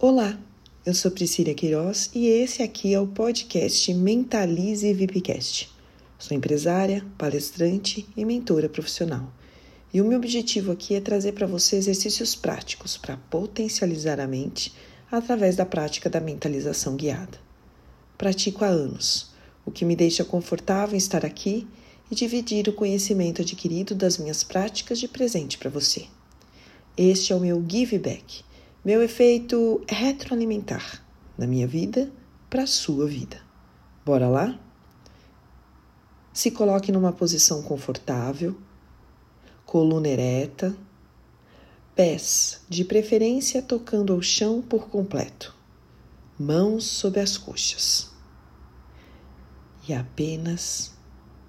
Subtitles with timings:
[0.00, 0.38] Olá,
[0.86, 5.68] eu sou Priscila Queiroz e esse aqui é o podcast Mentalize VIPcast.
[6.16, 9.28] Sou empresária, palestrante e mentora profissional.
[9.92, 14.72] E o meu objetivo aqui é trazer para você exercícios práticos para potencializar a mente
[15.10, 17.36] através da prática da mentalização guiada.
[18.16, 19.32] Pratico há anos,
[19.66, 21.66] o que me deixa confortável em estar aqui
[22.08, 26.06] e dividir o conhecimento adquirido das minhas práticas de presente para você.
[26.96, 28.44] Este é o meu give back,
[28.84, 31.04] meu efeito retroalimentar
[31.36, 32.10] na minha vida
[32.48, 33.40] para a sua vida.
[34.04, 34.58] Bora lá?
[36.32, 38.56] Se coloque numa posição confortável,
[39.66, 40.76] coluna ereta,
[41.94, 45.54] pés de preferência tocando ao chão por completo,
[46.38, 48.10] mãos sob as coxas.
[49.88, 50.92] E apenas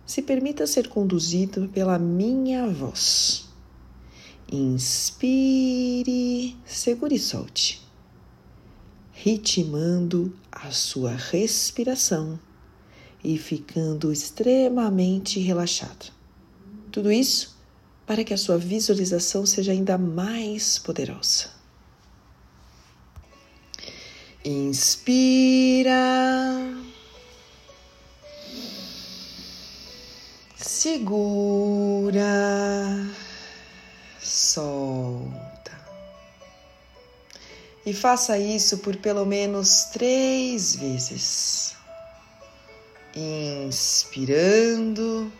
[0.05, 3.48] se permita ser conduzido pela minha voz.
[4.51, 6.07] Inspire,
[6.65, 7.79] segure e solte,
[9.11, 12.39] ritmando a sua respiração
[13.23, 16.11] e ficando extremamente relaxado.
[16.91, 17.59] Tudo isso
[18.07, 21.51] para que a sua visualização seja ainda mais poderosa.
[24.43, 25.93] Inspira.
[30.55, 32.25] Segura.
[34.29, 35.79] Solta.
[37.85, 41.75] E faça isso por pelo menos três vezes.
[43.15, 45.31] Inspirando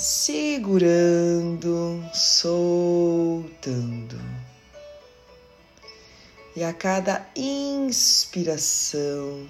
[0.00, 4.18] segurando, soltando.
[6.56, 9.46] E a cada inspiração,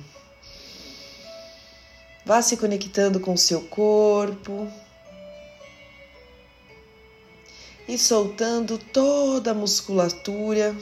[2.26, 4.68] vá se conectando com o seu corpo
[7.90, 10.74] e soltando toda a musculatura,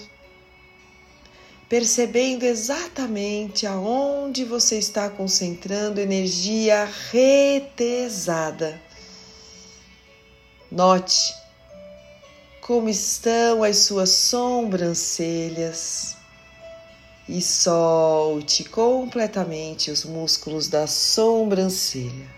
[1.68, 8.80] percebendo exatamente aonde você está concentrando energia retesada
[10.70, 11.34] Note
[12.60, 16.14] como estão as suas sobrancelhas
[17.26, 22.37] e solte completamente os músculos da sobrancelha.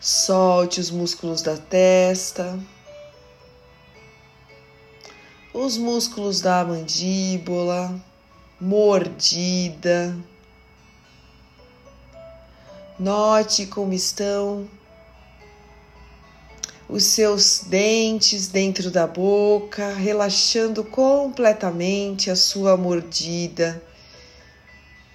[0.00, 2.56] Solte os músculos da testa,
[5.52, 8.00] os músculos da mandíbula,
[8.60, 10.16] mordida.
[12.96, 14.68] Note como estão
[16.88, 23.82] os seus dentes dentro da boca, relaxando completamente a sua mordida,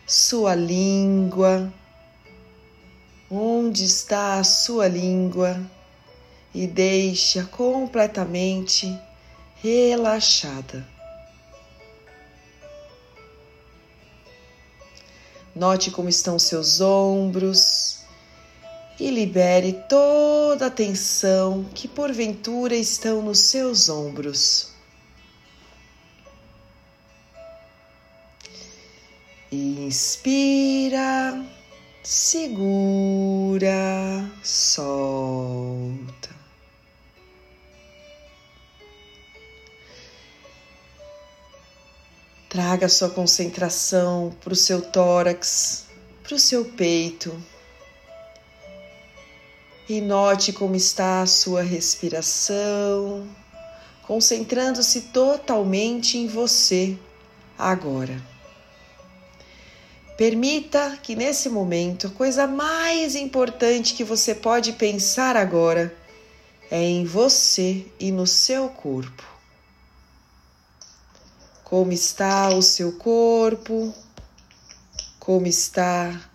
[0.05, 1.73] sua língua.
[3.35, 5.59] Onde está a sua língua?
[6.53, 8.95] E deixa completamente
[9.55, 10.87] relaxada.
[15.55, 18.03] Note como estão seus ombros,
[18.99, 24.71] e libere toda a tensão que porventura estão nos seus ombros.
[29.51, 31.43] Inspira,
[32.03, 33.71] segura,
[34.43, 36.29] solta.
[42.49, 45.85] Traga sua concentração para o seu tórax,
[46.21, 47.41] para o seu peito
[49.89, 53.27] e note como está a sua respiração,
[54.03, 56.97] concentrando-se totalmente em você
[57.57, 58.32] agora.
[60.17, 65.95] Permita que nesse momento a coisa mais importante que você pode pensar agora
[66.69, 69.23] é em você e no seu corpo.
[71.63, 73.93] Como está o seu corpo?
[75.19, 76.29] Como está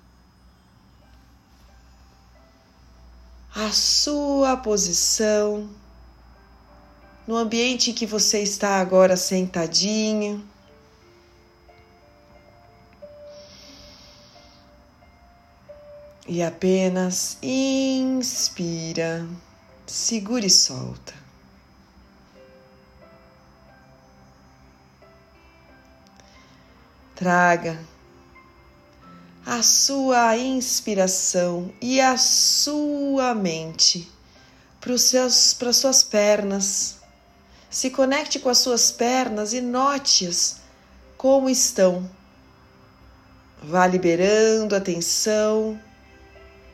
[3.55, 5.69] a sua posição
[7.27, 10.43] no ambiente em que você está agora sentadinho.
[16.31, 19.27] E apenas inspira,
[19.87, 21.15] segura e solta.
[27.15, 27.83] Traga
[29.47, 34.07] a sua inspiração e a sua mente
[34.79, 36.99] para as suas pernas.
[37.71, 40.61] Se conecte com as suas pernas e note-as
[41.17, 42.07] como estão.
[43.63, 45.88] Vá liberando a tensão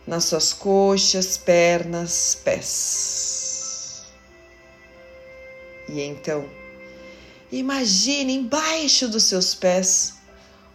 [0.06, 4.04] nas suas coxas, pernas, pés.
[5.88, 6.48] E então,
[7.54, 10.14] Imagine embaixo dos seus pés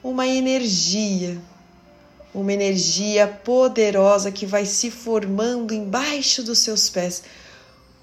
[0.02, 1.38] uma energia,
[2.34, 7.22] uma energia poderosa que vai se formando embaixo dos seus pés,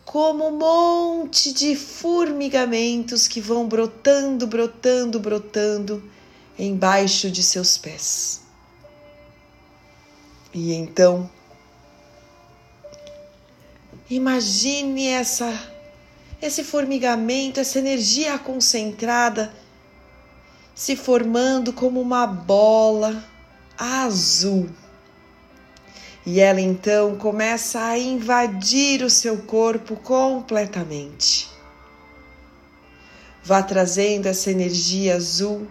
[0.04, 6.02] como um monte de formigamentos que vão brotando, brotando, brotando
[6.58, 8.42] embaixo de seus pés.
[10.56, 11.28] E então,
[14.08, 15.52] imagine essa
[16.40, 19.52] esse formigamento, essa energia concentrada
[20.74, 23.22] se formando como uma bola
[23.76, 24.70] azul.
[26.24, 31.50] E ela então começa a invadir o seu corpo completamente.
[33.44, 35.66] Vá trazendo essa energia azul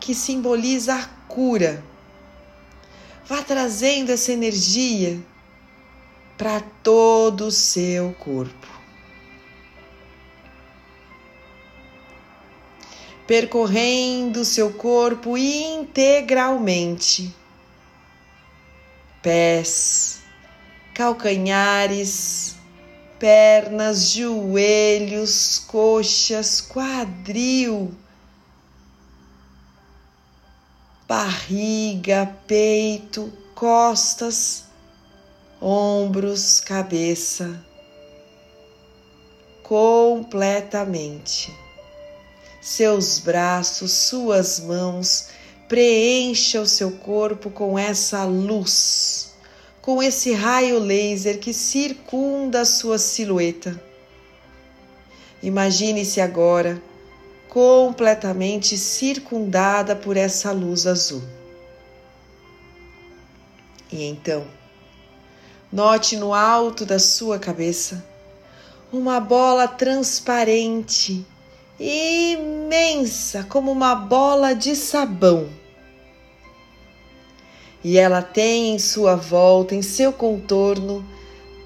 [0.00, 1.84] que simboliza a cura.
[3.28, 5.18] Vá trazendo essa energia
[6.38, 8.76] para todo o seu corpo.
[13.26, 17.34] percorrendo seu corpo integralmente.
[19.20, 20.20] Pés,
[20.94, 22.54] calcanhares,
[23.18, 27.92] pernas, joelhos, coxas, quadril,
[31.08, 34.64] barriga, peito, costas,
[35.60, 37.58] ombros, cabeça,
[39.62, 41.66] completamente
[42.66, 45.28] seus braços, suas mãos,
[45.68, 49.34] preencha o seu corpo com essa luz,
[49.80, 53.80] com esse raio laser que circunda a sua silhueta.
[55.40, 56.82] Imagine-se agora
[57.56, 61.22] completamente circundada por essa luz azul.
[63.90, 64.46] E então,
[65.72, 68.04] note no alto da sua cabeça
[68.92, 71.24] uma bola transparente
[71.80, 75.48] imensa, como uma bola de sabão.
[77.82, 81.02] E ela tem em sua volta, em seu contorno,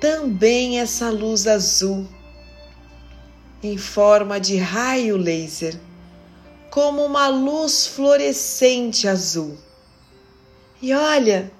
[0.00, 2.06] também essa luz azul,
[3.62, 5.78] em forma de raio laser,
[6.70, 9.56] como uma luz fluorescente azul.
[10.80, 11.52] E olha,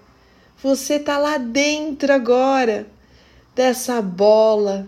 [0.63, 2.87] você está lá dentro agora
[3.55, 4.87] dessa bola,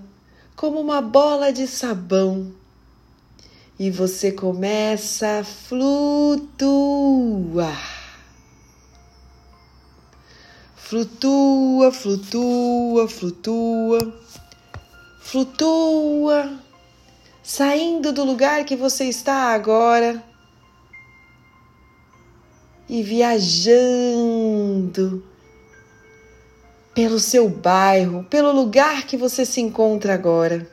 [0.54, 2.52] como uma bola de sabão
[3.78, 6.62] e você começa a flutuar.
[10.76, 14.20] Flutua, flutua, flutua,
[15.20, 16.52] flutua,
[17.42, 20.22] saindo do lugar que você está agora
[22.88, 24.52] e viajando
[26.94, 30.70] pelo seu bairro, pelo lugar que você se encontra agora.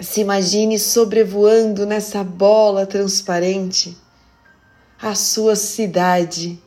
[0.00, 3.96] Se imagine sobrevoando nessa bola transparente
[5.00, 6.62] a sua cidade.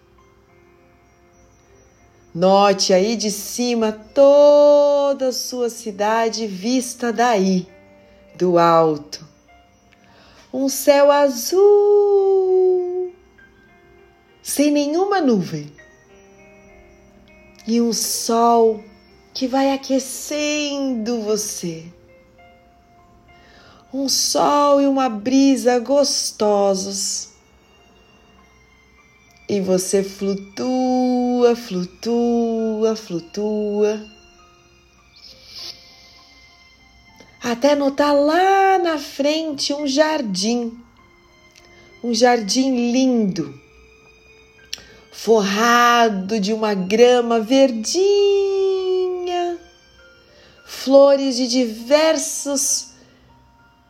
[2.34, 7.68] Note aí de cima toda a sua cidade vista daí,
[8.38, 9.26] do alto.
[10.54, 13.14] Um céu azul,
[14.42, 15.72] sem nenhuma nuvem,
[17.68, 18.82] e um sol
[19.34, 21.92] que vai aquecendo você
[23.94, 27.30] um sol e uma brisa gostosos.
[29.50, 34.17] E você flutua, flutua, flutua.
[37.50, 40.78] Até notar lá na frente um jardim.
[42.04, 43.58] Um jardim lindo,
[45.14, 47.98] forrado de uma grama verdinha,
[50.66, 52.88] flores de diversos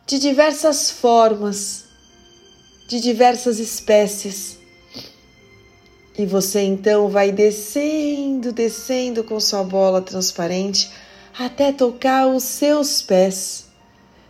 [0.06, 1.84] de diversas formas,
[2.88, 4.56] de diversas espécies.
[6.16, 10.88] E você então vai descendo, descendo com sua bola transparente
[11.38, 13.66] até tocar os seus pés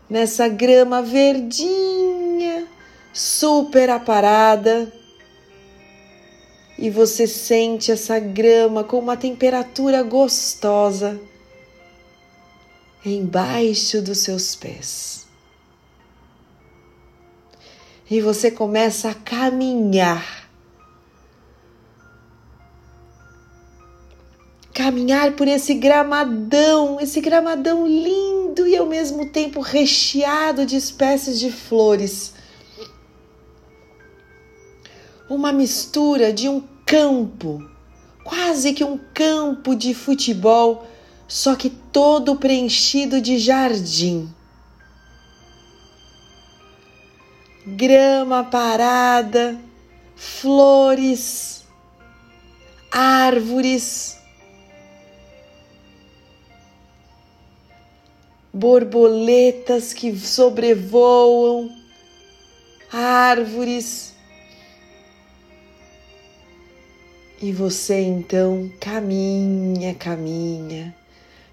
[0.08, 2.66] nessa grama verdinha,
[3.12, 4.92] super aparada.
[6.78, 11.20] E você sente essa grama com uma temperatura gostosa
[13.04, 15.18] embaixo dos seus pés
[18.10, 20.47] e você começa a caminhar.
[24.78, 31.50] Caminhar por esse gramadão, esse gramadão lindo e ao mesmo tempo recheado de espécies de
[31.50, 32.32] flores.
[35.28, 37.68] Uma mistura de um campo,
[38.22, 40.86] quase que um campo de futebol,
[41.26, 44.32] só que todo preenchido de jardim
[47.76, 49.58] grama parada,
[50.16, 51.64] flores,
[52.90, 54.17] árvores,
[58.58, 61.70] borboletas que sobrevoam,
[62.92, 64.12] árvores.
[67.40, 70.92] E você então caminha, caminha,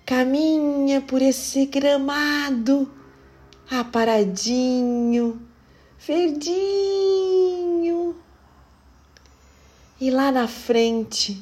[0.03, 2.91] caminha por esse gramado
[3.69, 5.39] aparadinho,
[5.99, 6.55] verdinho.
[10.01, 11.39] E lá na frente,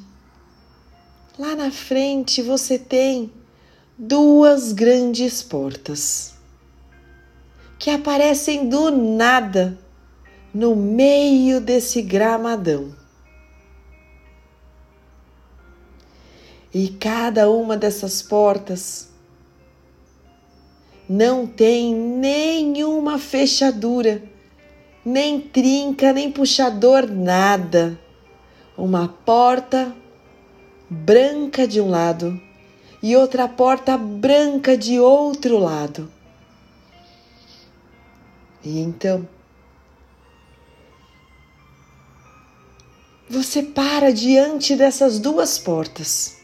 [1.39, 3.32] lá na frente você tem
[3.98, 6.34] duas grandes portas
[7.78, 9.78] que aparecem do nada
[10.54, 12.96] no meio desse gramadão.
[16.74, 19.10] E cada uma dessas portas
[21.08, 24.24] não tem nenhuma fechadura,
[25.06, 28.00] nem trinca, nem puxador, nada.
[28.76, 29.96] Uma porta
[30.90, 32.42] branca de um lado
[33.03, 36.10] e outra porta branca de outro lado.
[38.63, 39.27] E então
[43.29, 46.38] você para diante dessas duas portas.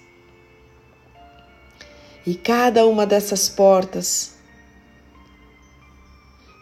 [2.28, 4.36] E cada uma dessas portas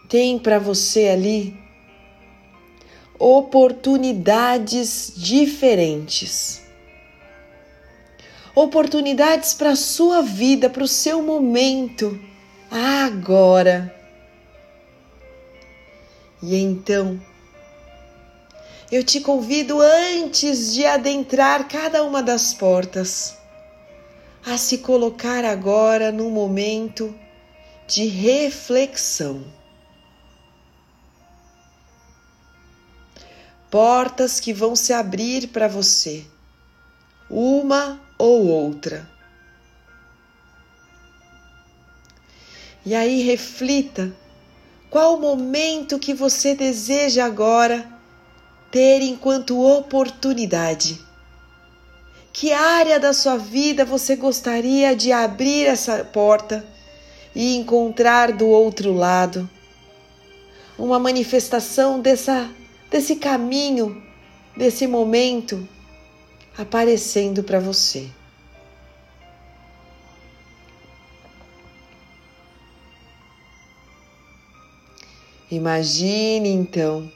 [0.08, 1.58] tem para você ali
[3.18, 6.67] oportunidades diferentes.
[8.58, 12.20] Oportunidades para a sua vida, para o seu momento,
[12.68, 13.94] agora.
[16.42, 17.22] E então,
[18.90, 23.38] eu te convido antes de adentrar cada uma das portas
[24.44, 27.14] a se colocar agora no momento
[27.86, 29.56] de reflexão.
[33.70, 36.24] portas que vão se abrir para você,
[37.28, 39.08] uma ou outra.
[42.84, 44.12] E aí reflita
[44.90, 47.86] qual o momento que você deseja agora
[48.70, 51.00] ter enquanto oportunidade.
[52.32, 56.66] Que área da sua vida você gostaria de abrir essa porta
[57.34, 59.48] e encontrar do outro lado?
[60.78, 62.50] Uma manifestação dessa
[62.90, 64.02] desse caminho,
[64.56, 65.68] desse momento
[66.58, 68.10] aparecendo para você.
[75.50, 77.10] Imagine então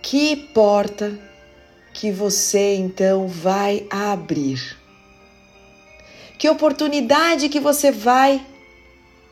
[0.00, 1.18] que porta
[1.92, 4.78] que você então vai abrir.
[6.38, 8.46] Que oportunidade que você vai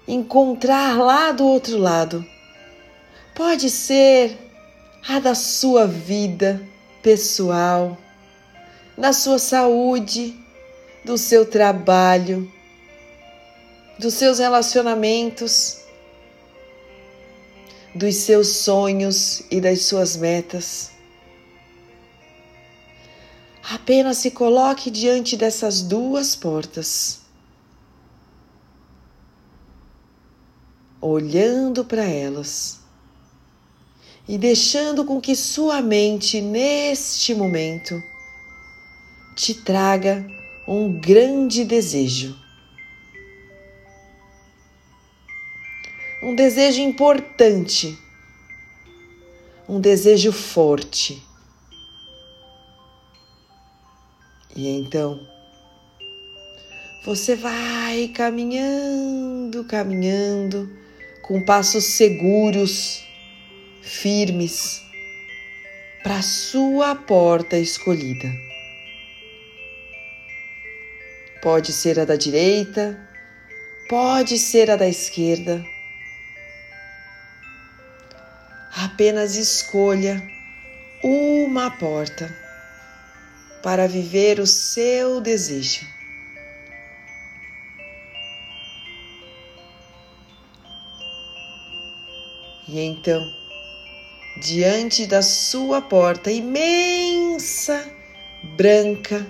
[0.06, 2.26] encontrar lá do outro lado
[3.38, 4.36] Pode ser
[5.06, 6.60] a da sua vida
[7.02, 7.96] pessoal,
[8.96, 10.36] da sua saúde,
[11.04, 12.50] do seu trabalho,
[13.98, 15.78] dos seus relacionamentos,
[17.94, 20.90] dos seus sonhos e das suas metas.
[23.70, 27.20] Apenas se coloque diante dessas duas portas,
[31.00, 32.77] olhando para elas
[34.28, 38.02] e deixando com que sua mente, neste momento,
[39.34, 40.26] te traga
[40.66, 42.36] um grande desejo.
[46.22, 47.98] Um desejo importante,
[49.66, 51.22] um desejo forte.
[54.54, 55.26] E então,
[57.06, 60.68] você vai caminhando, caminhando,
[61.22, 63.07] com passos seguros
[63.88, 64.82] firmes
[66.02, 68.28] para a sua porta escolhida.
[71.42, 72.98] Pode ser a da direita,
[73.88, 75.64] pode ser a da esquerda.
[78.76, 80.22] Apenas escolha
[81.02, 82.32] uma porta
[83.62, 85.86] para viver o seu desejo.
[92.68, 93.47] E então,
[94.40, 97.84] diante da sua porta imensa,
[98.56, 99.26] branca,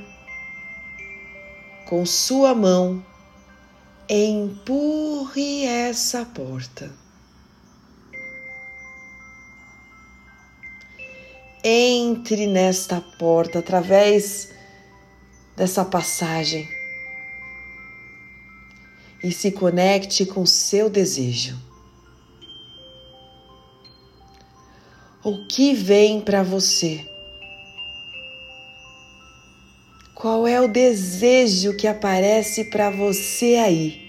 [1.87, 3.05] com sua mão,
[4.09, 6.93] empurre essa porta.
[11.65, 14.53] Entre nesta porta através
[15.57, 16.69] dessa passagem
[19.23, 21.67] e se conecte com seu desejo.
[25.28, 27.04] O que vem para você?
[30.14, 34.00] Qual é o desejo que aparece para você aí?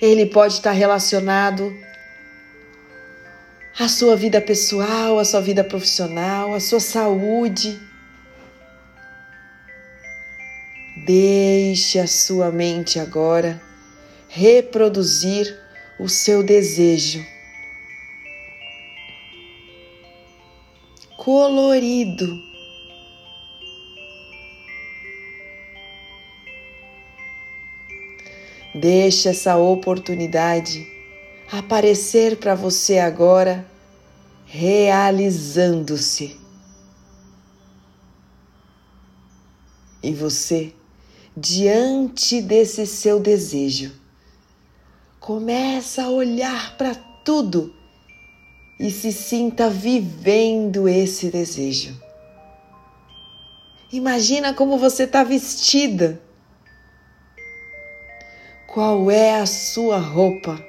[0.00, 1.76] Ele pode estar relacionado
[3.78, 7.78] à sua vida pessoal, à sua vida profissional, à sua saúde.
[11.04, 13.73] Deixe a sua mente agora
[14.34, 15.56] reproduzir
[15.96, 17.24] o seu desejo.
[21.16, 22.42] Colorido.
[28.74, 30.84] Deixe essa oportunidade
[31.48, 33.64] aparecer para você agora,
[34.46, 36.36] realizando-se.
[40.02, 40.74] E você,
[41.36, 44.02] diante desse seu desejo,
[45.24, 47.74] começa a olhar para tudo
[48.78, 51.98] e se sinta vivendo esse desejo.
[53.90, 56.20] Imagina como você está vestida.
[58.66, 60.62] Qual é a sua roupa?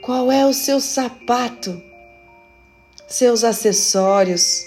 [0.00, 1.78] Qual é o seu sapato?
[3.06, 4.62] Seus acessórios?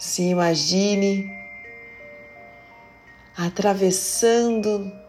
[0.00, 1.30] Se imagine
[3.36, 5.01] atravessando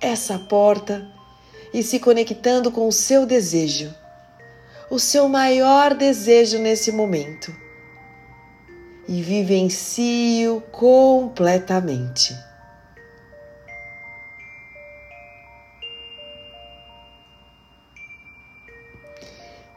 [0.00, 1.06] essa porta
[1.72, 3.94] e se conectando com o seu desejo,
[4.90, 7.54] o seu maior desejo nesse momento,
[9.06, 12.34] e vivencie-o completamente.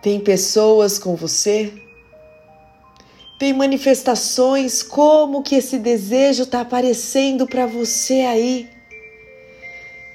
[0.02, 1.72] Tem pessoas com você?
[3.40, 8.70] Tem manifestações como que esse desejo está aparecendo para você aí?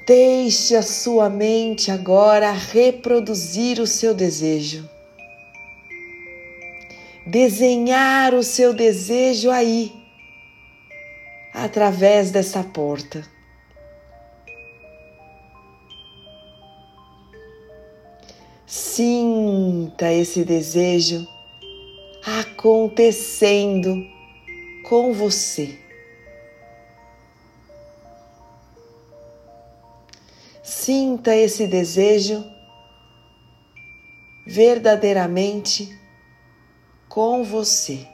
[0.08, 4.88] Deixe a sua mente agora reproduzir o seu desejo.
[7.26, 9.92] Desenhar o seu desejo aí,
[11.52, 13.22] através dessa porta.
[18.66, 21.28] Sinta esse desejo
[22.24, 23.94] acontecendo
[24.88, 25.87] com você.
[30.88, 32.42] Sinta esse desejo
[34.46, 35.86] verdadeiramente
[37.10, 38.08] com você.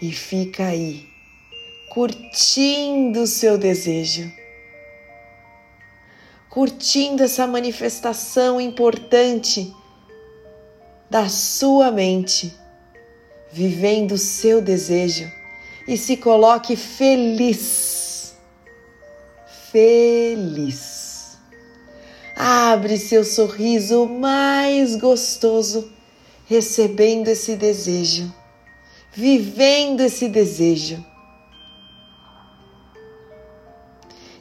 [0.00, 1.06] e fica aí,
[1.90, 4.32] curtindo o seu desejo,
[6.52, 9.74] curtindo essa manifestação importante
[11.08, 12.54] da sua mente,
[13.50, 15.26] vivendo o seu desejo
[15.88, 18.36] e se coloque feliz.
[19.72, 21.38] Feliz.
[22.36, 25.90] Abre seu sorriso mais gostoso,
[26.46, 28.30] recebendo esse desejo
[29.14, 31.04] vivendo esse desejo.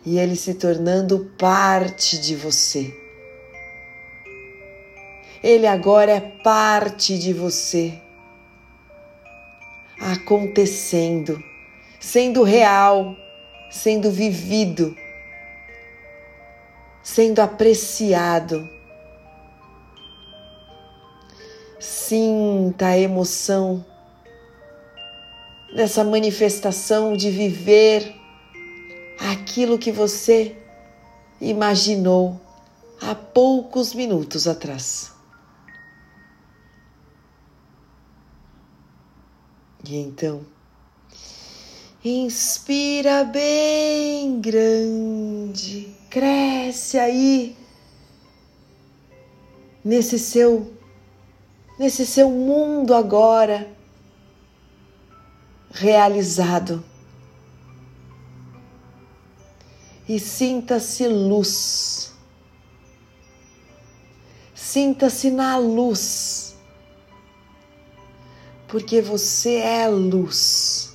[0.05, 2.91] E ele se tornando parte de você.
[5.43, 7.99] Ele agora é parte de você,
[9.99, 11.41] acontecendo,
[11.99, 13.15] sendo real,
[13.71, 14.95] sendo vivido,
[17.01, 18.69] sendo apreciado.
[21.79, 23.83] Sinta a emoção
[25.75, 28.20] dessa manifestação de viver
[29.51, 30.55] aquilo que você
[31.41, 32.39] imaginou
[33.01, 35.11] há poucos minutos atrás.
[39.83, 40.45] E então,
[42.01, 47.57] inspira bem grande, cresce aí
[49.83, 50.71] nesse seu
[51.77, 53.67] nesse seu mundo agora
[55.71, 56.90] realizado.
[60.11, 62.11] E sinta-se luz.
[64.53, 66.53] Sinta-se na luz.
[68.67, 70.93] Porque você é luz.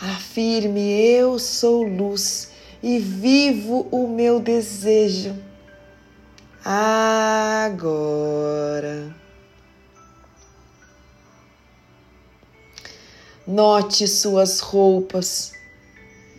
[0.00, 5.36] Afirme: Eu sou luz e vivo o meu desejo.
[6.64, 7.76] Agora.
[13.46, 15.52] Note suas roupas,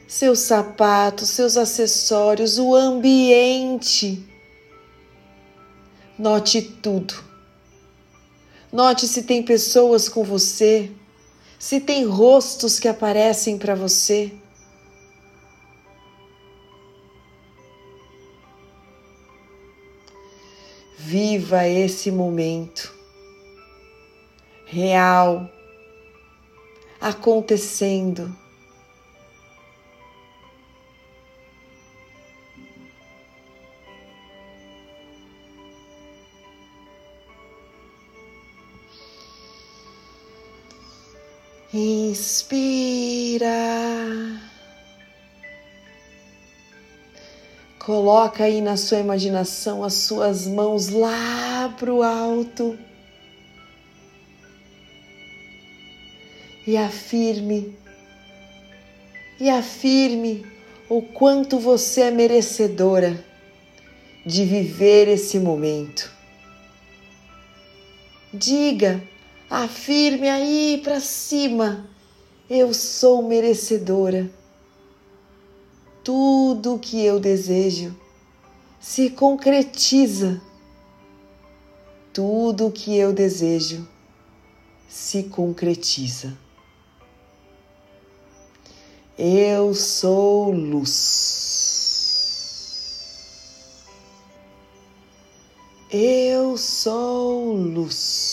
[0.05, 4.27] seus sapatos, seus acessórios, o ambiente.
[6.19, 7.13] Note tudo.
[8.73, 10.91] Note se tem pessoas com você,
[11.57, 14.33] se tem rostos que aparecem para você.
[20.97, 22.93] Viva esse momento
[24.65, 25.49] real
[27.09, 28.35] acontecendo.
[41.73, 43.47] Inspira.
[47.79, 52.77] Coloca aí na sua imaginação as suas mãos lá para o alto.
[56.67, 57.77] E afirme,
[59.39, 60.45] e afirme
[60.89, 63.25] o quanto você é merecedora
[64.25, 66.11] de viver esse momento.
[68.33, 69.01] Diga,
[69.49, 71.89] afirme aí para cima:
[72.49, 74.29] eu sou merecedora
[76.07, 77.93] tudo o que eu desejo
[78.79, 80.41] se concretiza.
[82.13, 83.85] Tudo o que eu desejo
[84.87, 86.46] se concretiza.
[89.19, 91.17] Eu sou luz.
[95.91, 98.27] Eu sou luz.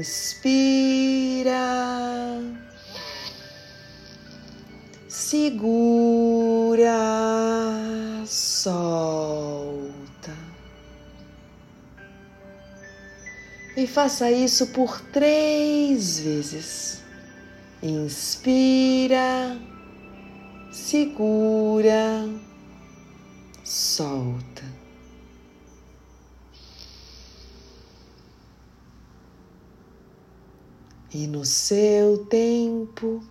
[0.00, 1.52] Inspira,
[5.06, 6.86] segura,
[8.24, 9.37] solta.
[13.78, 17.00] E faça isso por três vezes.
[17.80, 19.56] Inspira,
[20.72, 22.28] segura,
[23.62, 24.64] solta.
[31.14, 33.22] E no seu tempo,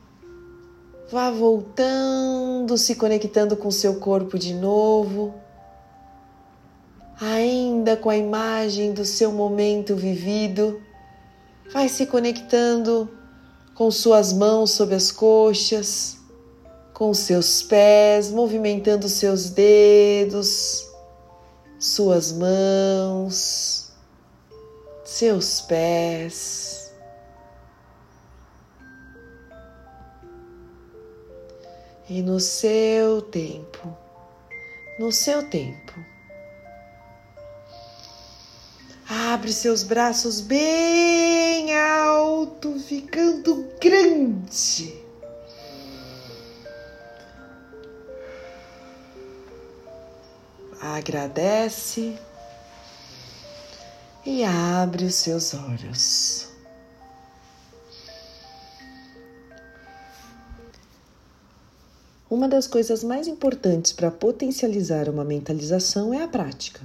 [1.12, 5.36] vá voltando, se conectando com seu corpo de novo,
[7.20, 10.82] ainda com a imagem do seu momento vivido.
[11.72, 13.10] Vai se conectando
[13.76, 16.18] com suas mãos sob as coxas,
[16.94, 20.88] com seus pés, movimentando seus dedos,
[21.80, 23.92] suas mãos,
[25.04, 26.78] seus pés.
[32.10, 33.96] e no seu tempo,
[34.98, 35.94] no seu tempo.
[39.10, 45.02] Abre seus braços bem alto, ficando grande.
[50.82, 52.18] Agradece
[54.26, 56.50] e abre os seus olhos.
[62.30, 66.82] Uma das coisas mais importantes para potencializar uma mentalização é a prática.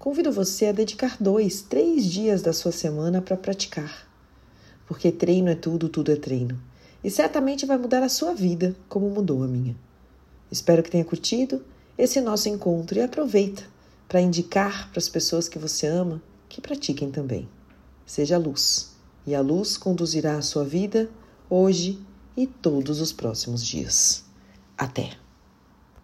[0.00, 4.08] Convido você a dedicar dois, três dias da sua semana para praticar.
[4.86, 6.58] Porque treino é tudo, tudo é treino.
[7.04, 9.76] E certamente vai mudar a sua vida, como mudou a minha.
[10.50, 11.62] Espero que tenha curtido
[11.98, 13.62] esse nosso encontro e aproveita
[14.08, 17.46] para indicar para as pessoas que você ama que pratiquem também.
[18.06, 21.10] Seja luz, e a luz conduzirá a sua vida
[21.50, 22.00] hoje
[22.34, 24.24] e todos os próximos dias.
[24.78, 25.19] Até!